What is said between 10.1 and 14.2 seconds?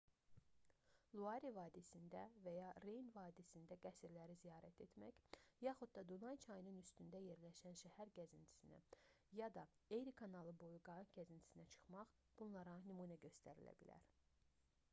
kanalı boyu qayıq gəzintisinə çıxmaq bunlara nümunə göstərilə bilər